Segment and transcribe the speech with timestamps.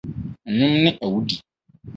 [0.47, 1.35] Nnwom ne Awudi